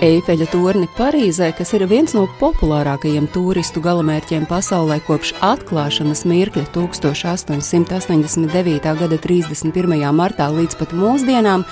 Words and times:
Eifeļa 0.00 0.46
torni 0.48 0.86
Parīzē, 0.96 1.50
kas 1.52 1.74
ir 1.76 1.82
viens 1.84 2.14
no 2.16 2.22
populārākajiem 2.40 3.26
turistu 3.34 3.82
galamērķiem 3.84 4.46
pasaulē 4.48 4.96
kopš 5.04 5.34
atklāšanas 5.44 6.24
mirkļa 6.24 6.62
1889. 6.72 8.94
gada 8.96 9.18
31. 9.20 10.00
martā 10.16 10.46
līdz 10.54 10.78
pat 10.80 10.94
mūsdienām, 10.96 11.66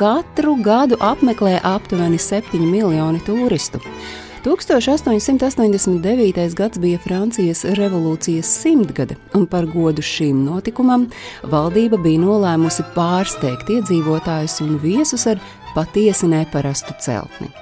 katru 0.00 0.56
gadu 0.64 0.96
apmeklē 1.04 1.60
aptuveni 1.68 2.16
7 2.16 2.64
miljoni 2.64 3.20
turistu. 3.28 3.76
1889. 4.46 6.56
gads 6.56 6.80
bija 6.80 6.96
Francijas 7.04 7.60
revolūcijas 7.76 8.48
simtgade, 8.62 9.20
un 9.36 9.44
par 9.44 9.68
godu 9.68 10.00
šim 10.00 10.48
notikumam 10.48 11.12
valdība 11.44 12.00
bija 12.00 12.24
nolēmusi 12.24 12.88
pārsteigt 12.96 13.68
iedzīvotājus 13.76 14.64
un 14.64 14.80
viesus 14.80 15.28
ar 15.28 15.36
patiesi 15.76 16.28
neparastu 16.32 16.96
celtni. 17.04 17.52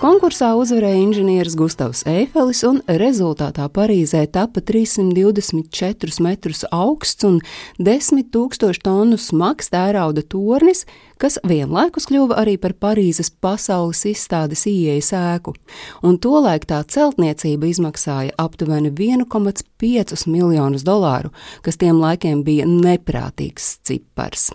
Konkursā 0.00 0.54
uzvarēja 0.56 0.96
inženieris 0.96 1.52
Gustavs 1.60 2.00
Eifelis, 2.08 2.62
un 2.64 2.78
rezultātā 2.88 3.66
Parīzē 3.68 4.22
tapa 4.32 4.62
324 4.64 6.24
metrus 6.24 6.64
augsts 6.72 7.26
un 7.28 7.36
10 7.76 8.22
000 8.32 8.80
tonu 8.80 9.18
smags 9.20 9.68
tērauda 9.68 10.24
tornis, 10.24 10.86
kas 11.20 11.36
vienlaikus 11.44 12.08
kļuva 12.08 12.40
arī 12.40 12.56
par 12.56 12.72
Parīzes 12.80 13.28
pasaules 13.44 14.00
izstādes 14.08 14.64
ieejas 14.72 15.12
ēku, 15.20 15.52
un 16.00 16.16
tolaik 16.16 16.64
tā 16.72 16.80
celtniecība 16.80 17.68
izmaksāja 17.68 18.32
aptuveni 18.40 18.88
1,5 18.88 20.26
miljonus 20.32 20.88
dolāru, 20.88 21.28
kas 21.60 21.76
tiem 21.76 22.00
laikiem 22.00 22.40
bija 22.48 22.64
neprātīgs 22.64 23.74
cipars. 23.84 24.48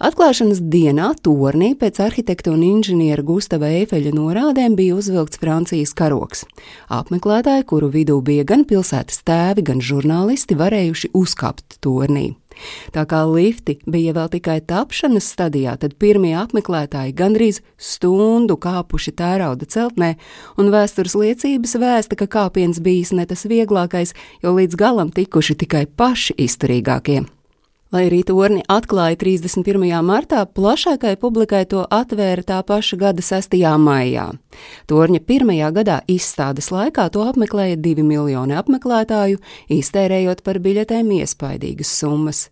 Atklāšanas 0.00 0.62
dienā 0.72 1.10
tornī 1.20 1.74
pēc 1.76 1.98
arhitekta 2.00 2.54
un 2.54 2.62
inženiera 2.64 3.20
Gustava 3.20 3.68
Eifeļa 3.82 4.14
norādēm 4.16 4.72
bija 4.72 4.94
uzvilkts 4.96 5.36
Francijas 5.42 5.90
karoks. 5.92 6.46
Apmeklētāji, 6.88 7.66
kuru 7.68 7.90
vidū 7.92 8.14
bija 8.24 8.46
gan 8.48 8.62
pilsētas 8.64 9.20
tēvi, 9.28 9.66
gan 9.68 9.82
žurnālisti, 9.84 10.56
varējuši 10.56 11.10
uzkāpt 11.20 11.76
tornī. 11.84 12.30
Tā 12.96 13.04
kā 13.08 13.18
lifti 13.28 13.74
bija 13.84 14.14
vēl 14.16 14.30
tikai 14.32 14.56
tapšanas 14.64 15.28
stadijā, 15.34 15.74
tad 15.80 15.98
pirmie 16.00 16.32
apmeklētāji 16.40 17.12
gandrīz 17.18 17.58
stundu 17.76 18.56
kāpuši 18.56 19.12
tērauda 19.20 19.68
celtnē, 19.68 20.14
un 20.56 20.72
vēstures 20.72 21.18
liecības 21.20 21.76
vēsta, 21.76 22.16
ka 22.16 22.28
kāpiens 22.38 22.80
bijis 22.80 23.12
ne 23.12 23.28
tas 23.28 23.44
vieglākais, 23.44 24.16
jo 24.40 24.56
līdz 24.56 24.80
galam 24.80 25.12
tikuši 25.12 25.58
tikai 25.60 25.84
paši 25.92 26.38
izturīgākie. 26.40 27.20
Lai 27.90 28.04
arī 28.06 28.20
torni 28.22 28.60
atklāja 28.70 29.16
31. 29.18 29.82
martā, 30.06 30.44
plašākai 30.46 31.16
publikai 31.18 31.64
to 31.66 31.80
atvēra 31.90 32.44
tā 32.46 32.60
paša 32.62 32.98
gada 33.00 33.24
6. 33.26 33.56
maijā. 33.82 34.28
Torņa 34.86 35.18
pirmajā 35.26 35.72
gadā 35.74 35.96
izstādes 36.06 36.70
laikā 36.70 37.08
to 37.10 37.24
apmeklēja 37.26 37.80
2 37.82 38.06
miljoni 38.06 38.54
apmeklētāju, 38.54 39.42
iztērējot 39.74 40.44
par 40.46 40.62
biļetēm 40.62 41.10
iespaidīgas 41.18 41.90
summas. 41.98 42.46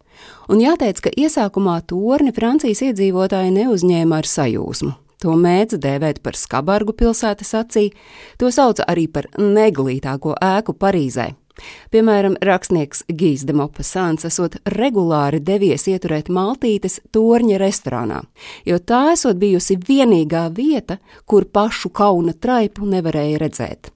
Un 0.51 0.59
jāteic, 0.59 0.99
ka 1.07 1.15
iesākumā 1.15 1.85
torni 1.87 2.35
Francijas 2.35 2.83
iedzīvotāji 2.91 3.55
neuzņēma 3.61 4.19
ar 4.19 4.27
sajūsmu. 4.27 4.97
To 5.23 5.39
mēdz 5.39 5.79
dēvēt 5.79 6.19
par 6.23 6.35
skabargu 6.35 6.99
pilsētas 6.99 7.55
acī, 7.63 7.93
to 8.43 8.51
sauca 8.51 8.91
arī 8.91 9.07
par 9.07 9.31
neglītāko 9.39 10.35
ēku 10.35 10.75
Parīzē. 10.75 11.37
Piemēram, 11.93 12.37
rakstnieks 12.45 13.05
Gijs 13.09 13.45
de 13.49 13.57
Mopasāns 13.57 14.27
esot 14.29 14.59
regulāri 14.75 15.41
devies 15.45 15.89
ieturēt 15.91 16.31
maltītes 16.33 17.01
torņa 17.15 17.61
restorānā, 17.63 18.23
jo 18.69 18.79
tā 18.79 19.13
esot 19.15 19.41
bijusi 19.41 19.79
vienīgā 19.89 20.49
vieta, 20.55 20.99
kur 21.27 21.47
pašu 21.47 21.93
kauna 21.95 22.35
traipu 22.35 22.89
nevarēja 22.89 23.41
redzēt. 23.45 23.93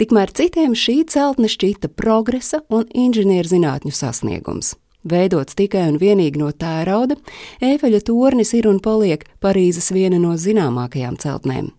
Tikmēr 0.00 0.32
citiem 0.36 0.74
šī 0.78 1.00
celtne 1.10 1.48
šķita 1.50 1.90
progresa 1.96 2.62
un 2.70 2.86
inženierzinātņu 2.94 3.94
sasniegums. 3.94 4.74
Veidots 5.06 5.54
tikai 5.54 5.84
un 5.92 6.00
vienīgi 6.02 6.40
no 6.40 6.50
tērauda, 6.50 7.14
Eifeļa 7.62 8.00
tornis 8.08 8.50
ir 8.58 8.66
un 8.66 8.80
paliek 8.82 9.22
Parīzes 9.42 9.92
viena 9.94 10.18
no 10.18 10.34
zināmākajām 10.34 11.18
celtnēm. 11.22 11.70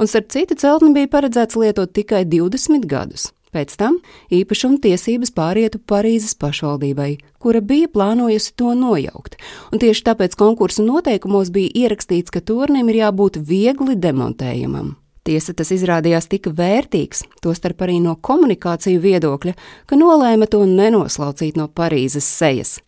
Un 0.00 0.08
starp 0.08 0.28
citu 0.32 0.56
celtni 0.58 0.92
bija 0.96 1.08
paredzēts 1.12 1.56
lietot 1.60 1.92
tikai 1.96 2.24
20 2.28 2.84
gadus. 2.88 3.30
Pēc 3.54 3.74
tam 3.80 3.98
īpašuma 4.34 4.80
tiesības 4.84 5.32
pārietu 5.32 5.80
Parīzes 5.80 6.34
pašvaldībai, 6.40 7.10
kura 7.40 7.62
bija 7.64 7.88
plānojusi 7.88 8.54
to 8.60 8.74
nojaukt, 8.76 9.38
un 9.72 9.80
tieši 9.80 10.04
tāpēc 10.10 10.36
konkursu 10.36 10.84
noteikumos 10.84 11.52
bija 11.54 11.72
ierakstīts, 11.86 12.32
ka 12.34 12.44
tornim 12.44 12.90
ir 12.92 13.02
jābūt 13.02 13.40
viegli 13.48 13.96
demontējamam. 13.96 14.96
Tiesa 15.28 15.52
tas 15.52 15.68
izrādījās 15.74 16.28
tik 16.32 16.46
vērtīgs, 16.56 17.24
tostarp 17.44 17.82
arī 17.84 17.98
no 18.00 18.14
komunikāciju 18.16 19.00
viedokļa, 19.02 19.52
ka 19.88 19.96
nolēma 20.00 20.48
to 20.48 20.62
nenoslaucīt 20.68 21.58
no 21.60 21.68
Parīzes 21.68 22.24
sejas. 22.24 22.78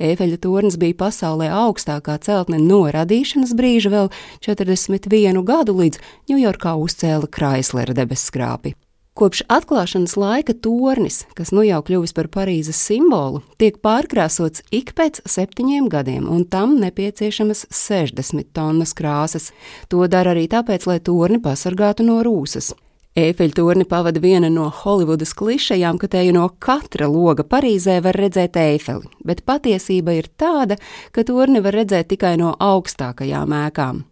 Eifeļa 0.00 0.38
tornis 0.40 0.78
bija 0.80 0.96
pasaulē 1.02 1.50
augstākā 1.52 2.16
celtne 2.24 2.56
no 2.60 2.86
radīšanas 2.88 3.52
brīža 3.56 3.92
vēl 3.92 4.08
41 4.46 5.42
gadu 5.44 5.76
līdz 5.76 6.00
Ņujorkā 6.32 6.72
uzcēla 6.80 7.28
Kraislera 7.28 7.96
debesskrāpi. 7.96 8.72
Kopš 9.20 9.42
atklāšanas 9.52 10.14
laika 10.16 10.54
tornis, 10.64 11.26
kas 11.36 11.50
nu 11.52 11.60
jau 11.60 11.82
kļuvis 11.84 12.14
par 12.16 12.30
Parīzes 12.32 12.78
simbolu, 12.80 13.42
tiek 13.60 13.76
pārkrāsots 13.84 14.62
ik 14.72 14.94
pēc 14.96 15.20
septiņiem 15.28 15.90
gadiem, 15.92 16.24
un 16.24 16.46
tam 16.48 16.78
nepieciešamas 16.80 17.66
60 17.68 18.48
tonnas 18.56 18.96
krāsas. 18.96 19.50
To 19.92 20.06
dara 20.08 20.32
arī 20.32 20.46
tāpēc, 20.48 20.88
lai 20.88 20.96
torni 21.04 21.36
pasargātu 21.44 22.06
no 22.08 22.22
rūsas. 22.24 22.72
Eifeļtorni 23.20 23.84
pavada 23.90 24.24
viena 24.24 24.48
no 24.48 24.70
Holivudas 24.72 25.36
klišejām, 25.36 26.00
ka 26.00 26.08
te 26.08 26.24
no 26.32 26.46
katra 26.56 27.04
loga 27.12 27.44
Parīzē 27.44 28.00
var 28.00 28.16
redzēt 28.16 28.56
eifeli, 28.56 29.04
bet 29.20 29.44
patiesība 29.44 30.16
ir 30.16 30.32
tāda, 30.32 30.80
ka 31.12 31.28
torni 31.28 31.60
var 31.60 31.76
redzēt 31.76 32.08
tikai 32.14 32.38
no 32.40 32.54
augstākajām 32.56 33.52
ēkām. 33.66 34.06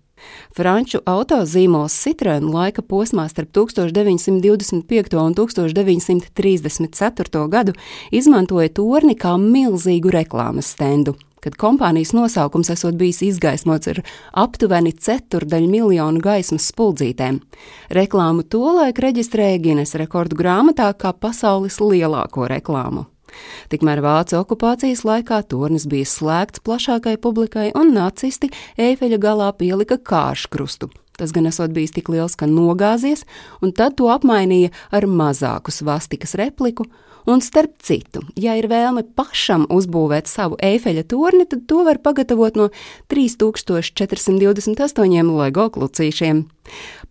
Franču 0.57 0.99
autozīmols 1.07 2.03
Citroen 2.03 2.45
laika 2.53 2.83
posmā 2.83 3.29
starp 3.31 3.53
1925. 3.57 5.17
un 5.23 5.35
1934. 5.39 7.49
gadu 7.49 7.73
izmantoja 8.11 8.69
torni 8.75 9.15
kā 9.19 9.37
milzīgu 9.41 10.11
reklāmas 10.15 10.67
stendu 10.75 11.15
kad 11.41 11.57
kompānijas 11.57 12.13
nosaukums 12.17 12.71
esot 12.75 12.97
bijis 12.99 13.21
izgaismots 13.23 13.91
ar 13.93 14.01
aptuveni 14.43 14.93
ceturdaļu 14.93 15.71
miljonu 15.71 16.23
gaismas 16.23 16.67
spuldzītēm. 16.73 17.39
Reklāmu 17.95 18.47
tolaik 18.51 18.99
reģistrēja 19.05 19.63
Guinness 19.63 19.99
rekordu 20.01 20.39
grāmatā 20.39 20.91
kā 20.99 21.15
pasaules 21.15 21.79
lielāko 21.81 22.49
reklāmu. 22.51 23.07
Tikmēr 23.73 24.03
vācu 24.05 24.39
okupācijas 24.41 25.05
laikā 25.09 25.43
tornis 25.51 25.89
bija 25.91 26.09
slēgts 26.09 26.65
plašākai 26.65 27.17
publikai, 27.23 27.69
un 27.79 27.93
nacisti 27.97 28.53
eifeļa 28.79 29.21
galā 29.23 29.53
pielika 29.59 29.99
kārškrustu. 29.99 30.91
Tas 31.19 31.35
gan 31.35 31.51
esot 31.51 31.75
bijis 31.75 31.97
tik 31.97 32.11
liels, 32.13 32.39
ka 32.39 32.47
nogāzies, 32.47 33.27
un 33.63 33.75
tad 33.77 33.99
to 33.99 34.09
apmainīja 34.15 34.71
ar 34.95 35.09
mazāku 35.11 35.75
svastikas 35.75 36.37
repliku, 36.39 36.87
Un 37.29 37.43
starp 37.45 37.75
citu, 37.85 38.23
ja 38.41 38.55
ir 38.57 38.71
vēlme 38.73 39.03
pašam 39.19 39.67
uzbūvēt 39.69 40.25
savu 40.31 40.57
eifeļa 40.65 41.03
torni, 41.11 41.45
tad 41.45 41.67
to 41.69 41.83
var 41.85 41.99
pagatavot 42.01 42.57
no 42.57 42.71
3428 43.13 45.35
LEGO 45.37 45.67
klucīšiem. 45.75 46.41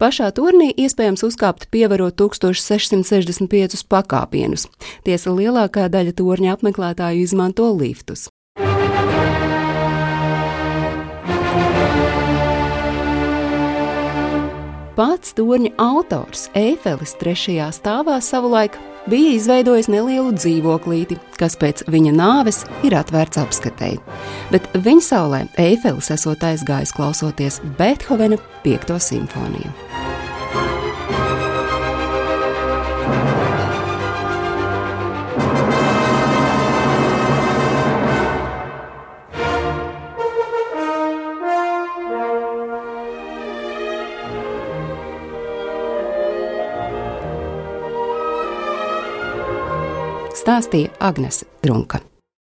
Pašā 0.02 0.32
turnī 0.34 0.74
iespējams 0.74 1.22
uzkāpt 1.28 1.70
pievarot 1.70 2.18
1665 2.18 3.86
pakāpienus. 3.86 4.66
Tiesa 5.06 5.30
lielākā 5.38 5.86
daļa 5.86 6.18
torņa 6.18 6.58
apmeklētāju 6.58 7.22
izmanto 7.28 7.70
liftus. 7.78 8.26
Pats 14.98 15.36
torņa 15.38 15.76
autors 15.78 16.48
Eifelis 16.58 17.12
trešajā 17.20 17.68
stāvā 17.76 18.16
savulaik 18.18 18.80
bija 19.06 19.36
izveidojis 19.36 19.92
nelielu 19.94 20.32
dzīvoklīti, 20.34 21.20
kas 21.38 21.54
pēc 21.62 21.86
viņa 21.86 22.16
nāves 22.18 22.64
ir 22.82 22.98
atvērts 22.98 23.38
apskatēji. 23.44 24.02
Bet 24.50 24.66
viņa 24.74 25.06
saulē 25.12 25.46
Eifelis 25.62 26.10
esot 26.18 26.42
aizgājis 26.50 26.98
klausoties 26.98 27.62
Beethovena 27.78 28.42
5. 28.66 28.98
simfoniju. 29.12 30.07
Stāstīja 50.48 50.94
Agnese 51.04 51.44
Drunka. 51.60 52.00